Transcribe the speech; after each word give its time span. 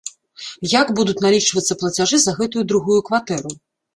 Як 0.81 0.87
будуць 0.99 1.15
налічвацца 1.25 1.77
плацяжы 1.83 2.19
за 2.23 2.35
гэтую 2.39 2.63
другую 2.71 2.99
кватэру? 3.11 3.55